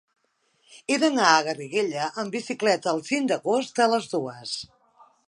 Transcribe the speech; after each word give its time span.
He 0.89 0.95
d'anar 1.03 1.27
a 1.33 1.43
Garriguella 1.49 2.07
amb 2.23 2.37
bicicleta 2.37 2.95
el 2.97 3.05
cinc 3.11 3.33
d'agost 3.33 3.83
a 3.87 3.91
les 3.93 4.09
dues. 4.15 4.57